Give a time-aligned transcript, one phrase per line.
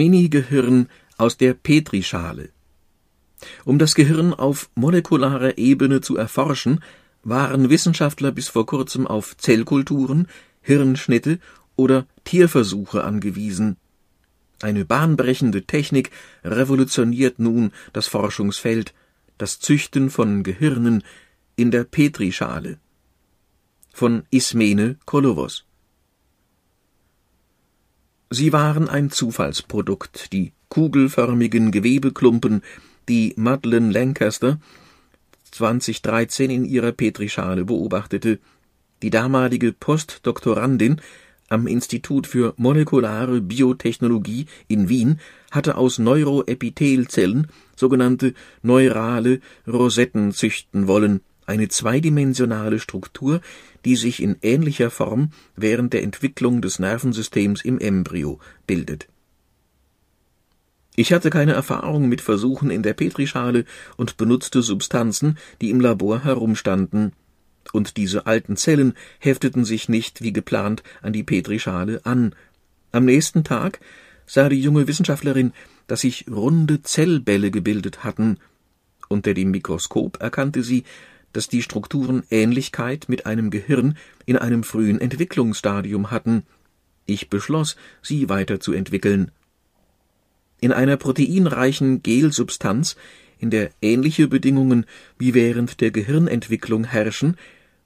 [0.00, 0.88] Mini-Gehirn
[1.18, 2.48] aus der Petrischale.
[3.66, 6.80] Um das Gehirn auf molekularer Ebene zu erforschen,
[7.22, 10.26] waren Wissenschaftler bis vor kurzem auf Zellkulturen,
[10.62, 11.38] Hirnschnitte
[11.76, 13.76] oder Tierversuche angewiesen.
[14.62, 16.10] Eine bahnbrechende Technik
[16.44, 18.94] revolutioniert nun das Forschungsfeld,
[19.36, 21.04] das Züchten von Gehirnen
[21.56, 22.78] in der Petrischale.
[23.92, 25.66] Von Ismene Kolovos
[28.32, 32.62] Sie waren ein Zufallsprodukt, die kugelförmigen Gewebeklumpen,
[33.08, 34.60] die Madeleine Lancaster
[35.50, 38.38] 2013 in ihrer Petrischale beobachtete.
[39.02, 41.00] Die damalige Postdoktorandin
[41.48, 45.18] am Institut für molekulare Biotechnologie in Wien
[45.50, 53.40] hatte aus Neuroepithelzellen sogenannte neurale Rosetten züchten wollen, eine zweidimensionale Struktur,
[53.84, 59.08] die sich in ähnlicher Form während der Entwicklung des Nervensystems im Embryo bildet.
[60.96, 63.64] Ich hatte keine Erfahrung mit Versuchen in der Petrischale
[63.96, 67.12] und benutzte Substanzen, die im Labor herumstanden,
[67.72, 72.34] und diese alten Zellen hefteten sich nicht wie geplant an die Petrischale an.
[72.90, 73.80] Am nächsten Tag
[74.26, 75.52] sah die junge Wissenschaftlerin,
[75.86, 78.38] dass sich runde Zellbälle gebildet hatten.
[79.08, 80.84] Unter dem Mikroskop erkannte sie,
[81.32, 86.44] dass die Strukturen Ähnlichkeit mit einem Gehirn in einem frühen Entwicklungsstadium hatten.
[87.06, 89.30] Ich beschloss, sie weiterzuentwickeln.
[90.60, 92.96] In einer proteinreichen Gelsubstanz,
[93.38, 94.84] in der ähnliche Bedingungen
[95.18, 97.36] wie während der Gehirnentwicklung herrschen,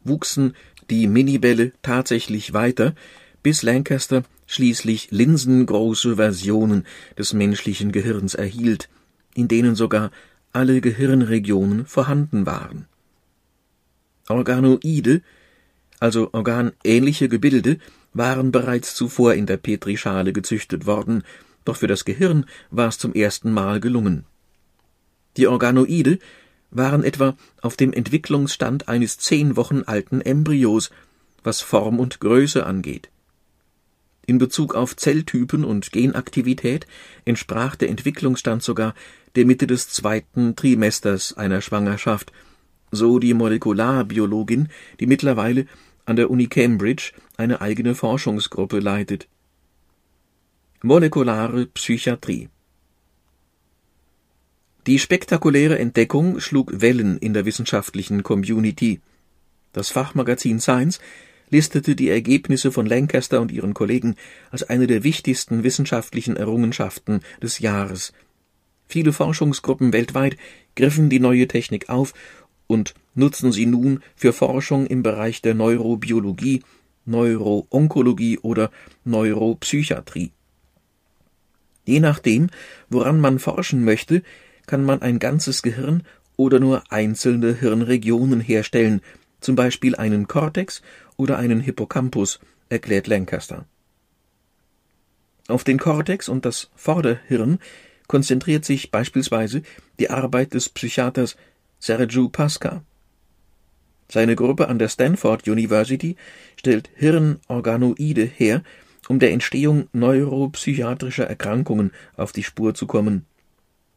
[0.02, 0.54] wuchsen
[0.90, 2.94] die Minibälle tatsächlich weiter,
[3.42, 8.88] bis Lancaster schließlich linsengroße Versionen des menschlichen Gehirns erhielt,
[9.34, 10.10] in denen sogar
[10.52, 12.86] alle Gehirnregionen vorhanden waren.
[14.28, 15.22] Organoide,
[16.00, 17.78] also organähnliche Gebilde,
[18.12, 21.24] waren bereits zuvor in der Petrischale gezüchtet worden,
[21.64, 24.24] doch für das Gehirn war es zum ersten Mal gelungen.
[25.36, 26.18] Die Organoide
[26.70, 30.90] waren etwa auf dem Entwicklungsstand eines zehn Wochen alten Embryos,
[31.42, 33.10] was Form und Größe angeht.
[34.26, 36.86] In Bezug auf Zelltypen und Genaktivität
[37.24, 38.94] entsprach der Entwicklungsstand sogar
[39.36, 42.32] der Mitte des zweiten Trimesters einer Schwangerschaft,
[42.94, 44.68] so die Molekularbiologin,
[45.00, 45.66] die mittlerweile
[46.06, 49.28] an der Uni Cambridge eine eigene Forschungsgruppe leitet.
[50.82, 52.48] Molekulare Psychiatrie
[54.86, 59.00] Die spektakuläre Entdeckung schlug Wellen in der wissenschaftlichen Community.
[59.72, 61.00] Das Fachmagazin Science
[61.48, 64.16] listete die Ergebnisse von Lancaster und ihren Kollegen
[64.50, 68.12] als eine der wichtigsten wissenschaftlichen Errungenschaften des Jahres.
[68.86, 70.36] Viele Forschungsgruppen weltweit
[70.76, 72.12] griffen die neue Technik auf
[72.66, 76.62] und nutzen sie nun für Forschung im Bereich der Neurobiologie,
[77.06, 78.70] Neuroonkologie oder
[79.04, 80.32] Neuropsychiatrie.
[81.84, 82.48] Je nachdem,
[82.88, 84.22] woran man forschen möchte,
[84.66, 86.02] kann man ein ganzes Gehirn
[86.36, 89.02] oder nur einzelne Hirnregionen herstellen,
[89.40, 90.82] zum Beispiel einen Kortex
[91.16, 93.66] oder einen Hippocampus, erklärt Lancaster.
[95.46, 97.58] Auf den Kortex und das Vorderhirn
[98.06, 99.62] konzentriert sich beispielsweise
[99.98, 101.36] die Arbeit des Psychiaters
[101.78, 102.82] Sergiu Pasca.
[104.10, 106.16] Seine Gruppe an der Stanford University
[106.56, 108.62] stellt Hirnorganoide her,
[109.08, 113.26] um der Entstehung neuropsychiatrischer Erkrankungen auf die Spur zu kommen.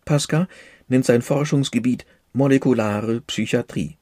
[0.05, 0.47] Pasca
[0.87, 3.97] nennt sein Forschungsgebiet molekulare Psychiatrie.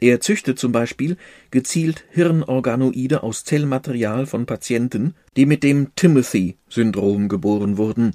[0.00, 1.16] Er züchtet zum Beispiel
[1.50, 8.14] gezielt Hirnorganoide aus Zellmaterial von Patienten, die mit dem Timothy-Syndrom geboren wurden.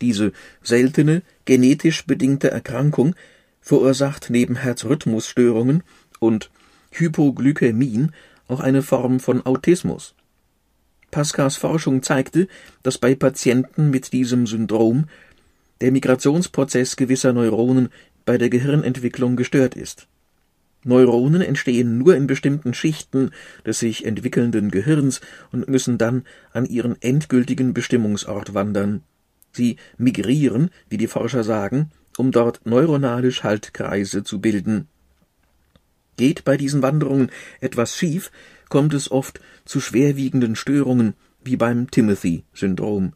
[0.00, 0.32] Diese
[0.62, 3.14] seltene, genetisch bedingte Erkrankung
[3.60, 5.82] verursacht neben Herzrhythmusstörungen
[6.18, 6.50] und
[6.90, 8.12] Hypoglykämien
[8.48, 10.14] auch eine Form von Autismus.
[11.10, 12.48] Pascals Forschung zeigte,
[12.82, 15.06] dass bei Patienten mit diesem Syndrom
[15.80, 17.90] der Migrationsprozess gewisser Neuronen
[18.24, 20.08] bei der Gehirnentwicklung gestört ist.
[20.84, 23.30] Neuronen entstehen nur in bestimmten Schichten
[23.64, 25.20] des sich entwickelnden Gehirns
[25.52, 29.02] und müssen dann an ihren endgültigen Bestimmungsort wandern.
[29.52, 34.88] Sie migrieren, wie die Forscher sagen, um dort neuronale Schaltkreise zu bilden.
[36.16, 38.30] Geht bei diesen Wanderungen etwas schief,
[38.68, 41.14] kommt es oft zu schwerwiegenden Störungen,
[41.44, 43.14] wie beim Timothy-Syndrom.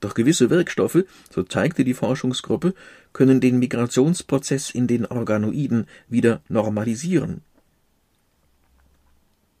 [0.00, 2.74] Doch gewisse Wirkstoffe, so zeigte die Forschungsgruppe,
[3.12, 7.42] können den Migrationsprozess in den Organoiden wieder normalisieren.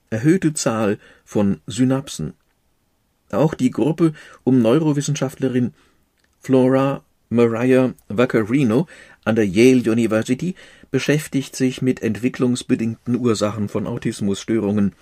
[0.08, 2.34] Erhöhte Zahl von Synapsen.
[3.30, 4.12] Auch die Gruppe
[4.44, 5.72] um Neurowissenschaftlerin
[6.40, 8.86] Flora Mariah Vaccarino
[9.24, 10.56] an der Yale University
[10.90, 14.94] beschäftigt sich mit entwicklungsbedingten Ursachen von Autismusstörungen.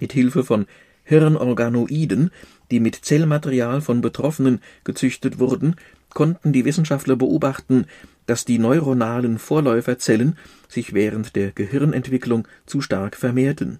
[0.00, 0.66] Mit Hilfe von
[1.04, 2.30] Hirnorganoiden,
[2.70, 5.76] die mit Zellmaterial von Betroffenen gezüchtet wurden,
[6.08, 7.86] konnten die Wissenschaftler beobachten,
[8.26, 10.36] dass die neuronalen Vorläuferzellen
[10.68, 13.78] sich während der Gehirnentwicklung zu stark vermehrten.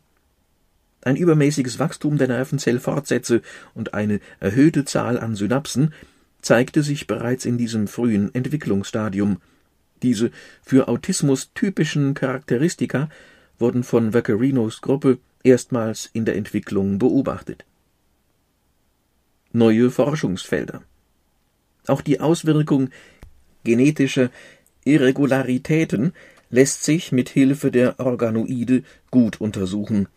[1.02, 3.42] Ein übermäßiges Wachstum der Nervenzellfortsätze
[3.74, 5.94] und eine erhöhte Zahl an Synapsen
[6.42, 9.40] zeigte sich bereits in diesem frühen Entwicklungsstadium.
[10.02, 10.30] Diese
[10.62, 13.08] für Autismus typischen Charakteristika
[13.58, 17.64] wurden von Vacarinos Gruppe erstmals in der Entwicklung beobachtet.
[19.52, 20.82] Neue Forschungsfelder
[21.86, 22.90] Auch die Auswirkung
[23.64, 24.30] genetischer
[24.84, 26.12] Irregularitäten
[26.50, 30.08] lässt sich mit Hilfe der Organoide gut untersuchen.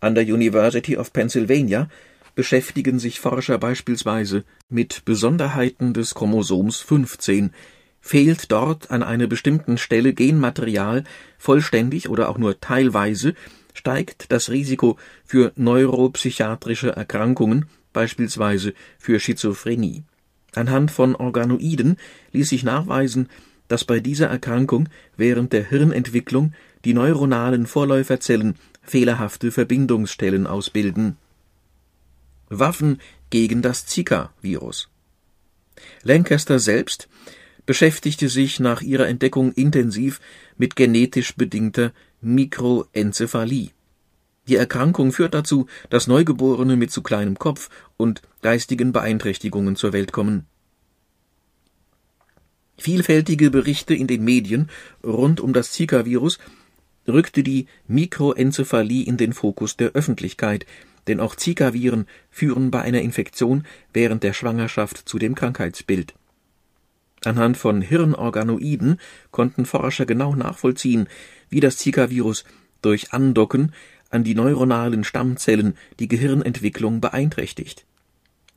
[0.00, 1.88] An der University of Pennsylvania
[2.34, 7.52] beschäftigen sich Forscher beispielsweise mit Besonderheiten des Chromosoms 15.
[8.00, 11.04] Fehlt dort an einer bestimmten Stelle Genmaterial
[11.38, 13.34] vollständig oder auch nur teilweise,
[13.72, 20.04] steigt das Risiko für neuropsychiatrische Erkrankungen, beispielsweise für Schizophrenie.
[20.54, 21.96] Anhand von Organoiden
[22.32, 23.28] ließ sich nachweisen,
[23.68, 26.52] dass bei dieser Erkrankung während der Hirnentwicklung
[26.84, 31.16] die neuronalen Vorläuferzellen fehlerhafte Verbindungsstellen ausbilden.
[32.48, 33.00] Waffen
[33.30, 34.88] gegen das Zika-Virus.
[36.02, 37.08] Lancaster selbst
[37.66, 40.20] beschäftigte sich nach ihrer Entdeckung intensiv
[40.56, 43.70] mit genetisch bedingter Mikroenzephalie.
[44.46, 50.12] Die Erkrankung führt dazu, dass Neugeborene mit zu kleinem Kopf und geistigen Beeinträchtigungen zur Welt
[50.12, 50.46] kommen.
[52.76, 54.68] Vielfältige Berichte in den Medien
[55.02, 56.38] rund um das Zika-Virus
[57.06, 60.66] rückte die Mikroenzephalie in den Fokus der Öffentlichkeit,
[61.06, 66.14] denn auch Zika-Viren führen bei einer Infektion während der Schwangerschaft zu dem Krankheitsbild.
[67.24, 71.08] Anhand von Hirnorganoiden konnten Forscher genau nachvollziehen,
[71.48, 72.44] wie das Zika-Virus
[72.82, 73.72] durch Andocken
[74.10, 77.84] an die neuronalen Stammzellen die Gehirnentwicklung beeinträchtigt.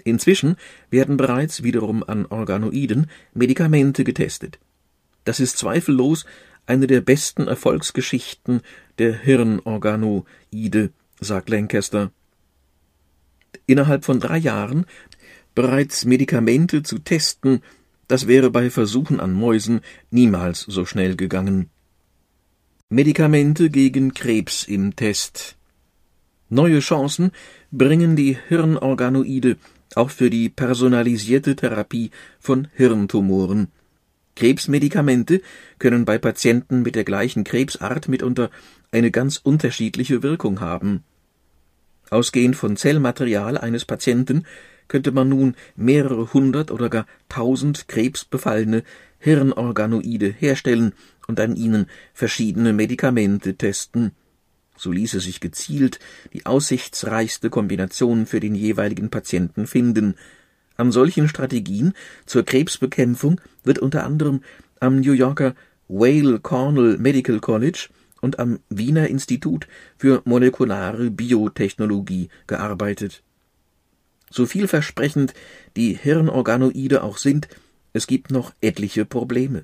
[0.03, 0.55] Inzwischen
[0.89, 4.59] werden bereits wiederum an Organoiden Medikamente getestet.
[5.25, 6.25] Das ist zweifellos
[6.67, 8.61] eine der besten Erfolgsgeschichten
[8.99, 12.11] der Hirnorganoide, sagt Lancaster.
[13.65, 14.85] Innerhalb von drei Jahren
[15.55, 17.61] bereits Medikamente zu testen,
[18.07, 19.81] das wäre bei Versuchen an Mäusen
[20.11, 21.69] niemals so schnell gegangen.
[22.89, 25.57] Medikamente gegen Krebs im Test.
[26.49, 27.31] Neue Chancen
[27.71, 29.57] bringen die Hirnorganoide
[29.95, 33.69] auch für die personalisierte Therapie von Hirntumoren.
[34.37, 35.41] Krebsmedikamente
[35.79, 38.51] können bei Patienten mit der gleichen Krebsart mitunter
[38.91, 41.03] eine ganz unterschiedliche Wirkung haben.
[42.11, 44.45] Ausgehend von Zellmaterial eines Patienten
[44.87, 48.83] könnte man nun mehrere hundert oder gar tausend krebsbefallene
[49.17, 50.93] Hirnorganoide herstellen
[51.27, 54.11] und an ihnen verschiedene Medikamente testen.
[54.77, 55.99] So ließe sich gezielt
[56.33, 60.13] die aussichtsreichste Kombination für den jeweiligen Patienten finden.
[60.77, 61.93] An solchen Strategien
[62.25, 64.41] zur Krebsbekämpfung wird unter anderem
[64.79, 65.55] am New Yorker
[65.87, 67.89] Whale Cornell Medical College
[68.21, 69.67] und am Wiener Institut
[69.97, 73.23] für molekulare Biotechnologie gearbeitet.
[74.29, 75.33] So vielversprechend
[75.75, 77.47] die Hirnorganoide auch sind,
[77.93, 79.63] es gibt noch etliche Probleme.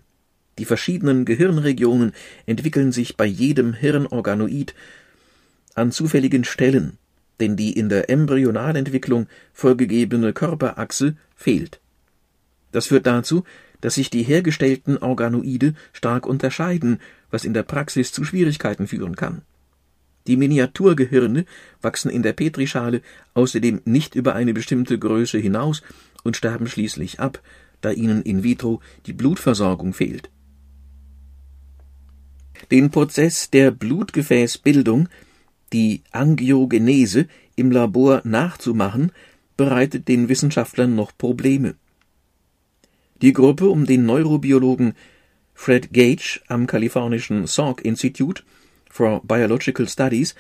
[0.57, 2.13] Die verschiedenen Gehirnregionen
[2.45, 4.73] entwickeln sich bei jedem Hirnorganoid
[5.75, 6.97] an zufälligen Stellen,
[7.43, 11.81] denn die in der Embryonalentwicklung vorgegebene Körperachse fehlt.
[12.71, 13.43] Das führt dazu,
[13.81, 19.41] dass sich die hergestellten Organoide stark unterscheiden, was in der Praxis zu Schwierigkeiten führen kann.
[20.25, 21.43] Die Miniaturgehirne
[21.81, 23.01] wachsen in der Petrischale
[23.33, 25.81] außerdem nicht über eine bestimmte Größe hinaus
[26.23, 27.41] und sterben schließlich ab,
[27.81, 30.29] da ihnen in vitro die Blutversorgung fehlt.
[32.71, 35.09] Den Prozess der Blutgefäßbildung,
[35.73, 39.11] die Angiogenese, im Labor nachzumachen,
[39.57, 41.75] bereitet den Wissenschaftlern noch Probleme.
[43.21, 44.93] Die Gruppe um den Neurobiologen
[45.53, 48.43] Fred Gage am kalifornischen Salk Institute
[48.89, 50.35] for Biological Studies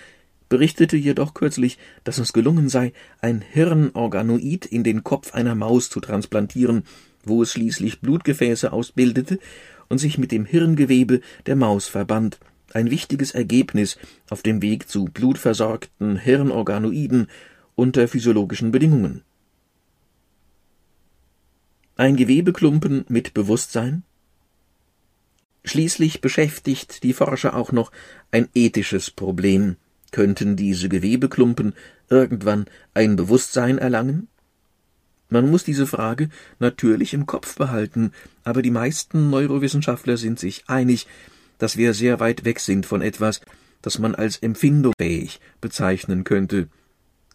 [0.49, 5.99] berichtete jedoch kürzlich, dass es gelungen sei, ein Hirnorganoid in den Kopf einer Maus zu
[5.99, 6.83] transplantieren,
[7.23, 9.39] wo es schließlich Blutgefäße ausbildete
[9.87, 12.39] und sich mit dem Hirngewebe der Maus verband,
[12.73, 13.97] ein wichtiges Ergebnis
[14.29, 17.27] auf dem Weg zu blutversorgten Hirnorganoiden
[17.75, 19.23] unter physiologischen Bedingungen.
[21.95, 24.03] Ein Gewebeklumpen mit Bewusstsein?
[25.63, 27.91] Schließlich beschäftigt die Forscher auch noch
[28.31, 29.77] ein ethisches Problem.
[30.11, 31.73] Könnten diese Gewebeklumpen
[32.09, 34.27] irgendwann ein Bewusstsein erlangen?
[35.29, 38.11] Man muss diese Frage natürlich im Kopf behalten,
[38.43, 41.07] aber die meisten Neurowissenschaftler sind sich einig,
[41.57, 43.41] dass wir sehr weit weg sind von etwas,
[43.81, 46.67] das man als empfindungsfähig bezeichnen könnte.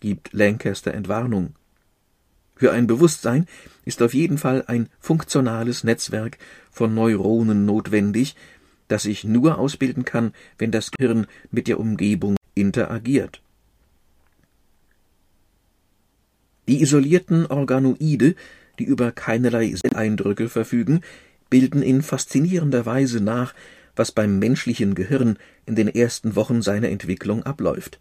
[0.00, 1.54] gibt Lancaster Entwarnung.
[2.54, 3.46] Für ein Bewusstsein
[3.84, 6.38] ist auf jeden Fall ein funktionales Netzwerk
[6.70, 8.34] von Neuronen notwendig,
[8.88, 13.40] das sich nur ausbilden kann, wenn das Gehirn mit der Umgebung interagiert.
[16.66, 18.34] Die isolierten Organoide,
[18.78, 21.02] die über keinerlei Eindrücke verfügen,
[21.48, 23.54] bilden in faszinierender Weise nach,
[23.98, 28.00] was beim menschlichen Gehirn in den ersten Wochen seiner Entwicklung abläuft.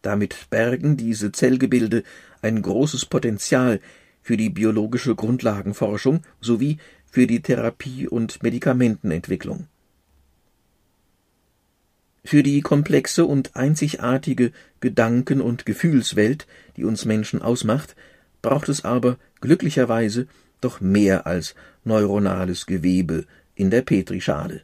[0.00, 2.02] Damit bergen diese Zellgebilde
[2.40, 3.80] ein großes Potenzial
[4.20, 6.78] für die biologische Grundlagenforschung sowie
[7.10, 9.68] für die Therapie und Medikamentenentwicklung.
[12.24, 17.96] Für die komplexe und einzigartige Gedanken- und Gefühlswelt, die uns Menschen ausmacht,
[18.42, 20.26] braucht es aber glücklicherweise
[20.60, 21.54] doch mehr als
[21.84, 24.62] neuronales Gewebe in der Petrischale.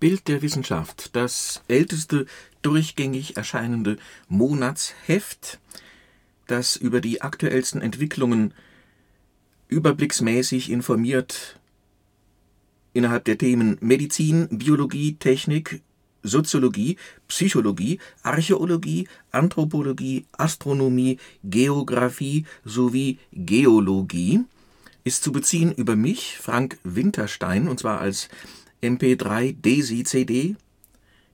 [0.00, 2.26] Bild der Wissenschaft, das älteste
[2.62, 5.60] durchgängig erscheinende Monatsheft,
[6.46, 8.54] das über die aktuellsten Entwicklungen
[9.68, 11.60] überblicksmäßig informiert
[12.92, 15.80] innerhalb der Themen Medizin, Biologie, Technik,
[16.22, 16.96] Soziologie,
[17.28, 24.40] Psychologie, Archäologie, Anthropologie, Astronomie, Geographie sowie Geologie
[25.04, 28.28] ist zu beziehen über mich, Frank Winterstein, und zwar als
[28.82, 30.56] MP3 DESI CD,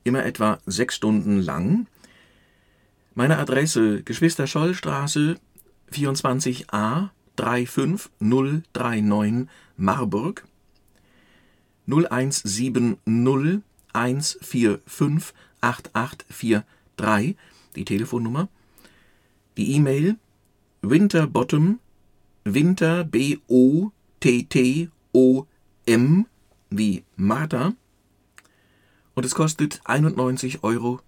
[0.05, 1.87] immer etwa sechs Stunden lang.
[3.15, 5.37] Meine Adresse Geschwister-Scholl-Straße
[5.93, 10.45] 24a 35039 Marburg
[11.87, 12.99] 0170
[13.93, 17.37] 145 8843
[17.77, 18.49] die Telefonnummer,
[19.57, 20.17] die E-Mail
[20.83, 21.79] winterbottom
[22.45, 25.47] winter b o t t o
[25.87, 26.27] m
[26.71, 27.73] wie Martha
[29.15, 31.01] und es kostet 91,20 Euro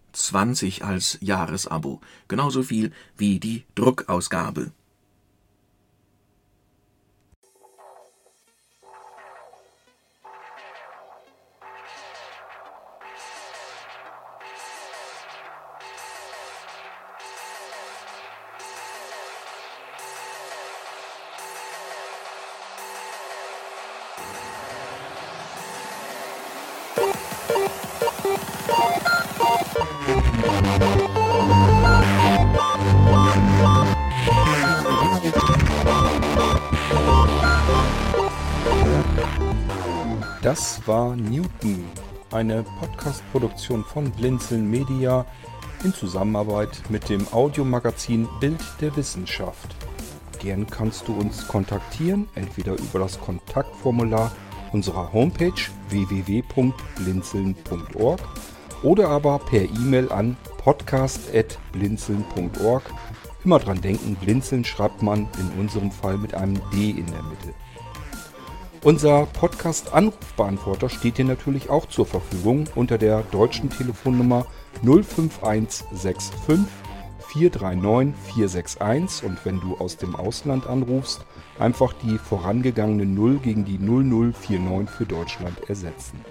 [0.82, 4.72] als Jahresabo, genauso viel wie die Druckausgabe.
[40.42, 41.84] Das war Newton,
[42.30, 45.26] eine Podcast-Produktion von Blinzeln Media
[45.84, 49.76] in Zusammenarbeit mit dem Audiomagazin Bild der Wissenschaft.
[50.38, 54.32] Gern kannst du uns kontaktieren, entweder über das Kontaktformular
[54.72, 55.52] unserer Homepage
[55.90, 58.20] www.blinzeln.org
[58.82, 62.82] oder aber per E-Mail an podcast.blinzeln.org.
[63.44, 67.54] Immer dran denken, blinzeln schreibt man in unserem Fall mit einem D in der Mitte.
[68.84, 74.46] Unser Podcast-Anrufbeantworter steht dir natürlich auch zur Verfügung unter der deutschen Telefonnummer
[74.82, 76.32] 05165
[77.28, 81.24] 439 461 und wenn du aus dem Ausland anrufst,
[81.58, 86.24] einfach die vorangegangene 0 gegen die 0049 für Deutschland ersetzen.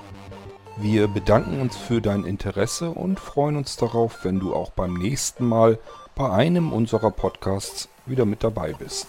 [0.79, 5.47] Wir bedanken uns für dein Interesse und freuen uns darauf, wenn du auch beim nächsten
[5.47, 5.79] Mal
[6.13, 9.07] bei einem unserer Podcasts wieder mit dabei bist.